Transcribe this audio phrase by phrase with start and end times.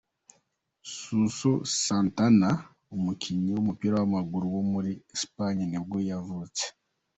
[0.95, 1.51] Suso
[1.83, 2.49] Santana,
[2.95, 6.65] umukinnyi w’umupira w’amaguru wo muri Espagne nibwo yavutse.